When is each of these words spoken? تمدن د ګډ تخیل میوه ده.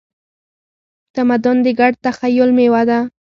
تمدن 1.15 1.57
د 1.65 1.67
ګډ 1.79 1.93
تخیل 2.05 2.49
میوه 2.57 2.81
ده. 2.89 2.99